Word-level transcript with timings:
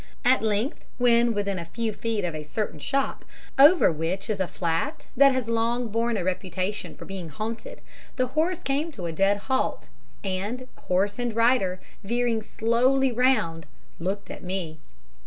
At 0.25 0.41
length, 0.41 0.83
when 0.97 1.31
within 1.35 1.59
a 1.59 1.65
few 1.65 1.93
feet 1.93 2.25
of 2.25 2.33
a 2.33 2.41
certain 2.41 2.79
shop, 2.79 3.23
over 3.59 3.91
which 3.91 4.31
is 4.31 4.39
a 4.39 4.47
flat 4.47 5.05
that 5.15 5.31
has 5.31 5.47
long 5.47 5.89
borne 5.89 6.17
a 6.17 6.23
reputation 6.23 6.95
for 6.95 7.05
being 7.05 7.29
haunted, 7.29 7.81
the 8.15 8.25
horse 8.25 8.63
came 8.63 8.91
to 8.93 9.05
a 9.05 9.11
dead 9.11 9.37
halt, 9.37 9.89
and 10.23 10.67
horse 10.85 11.19
and 11.19 11.35
rider, 11.35 11.79
veering 12.03 12.41
slowly 12.41 13.11
round, 13.11 13.67
looked 13.99 14.31
at 14.31 14.41
me. 14.41 14.79